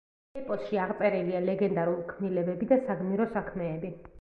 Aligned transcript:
ეპოსში 0.39 0.79
აღწერილია 0.85 1.41
ლეგენდარულ 1.49 2.01
ქმნილებები 2.15 2.71
და 2.73 2.81
საგმირო 2.89 3.33
საქმეები. 3.37 3.95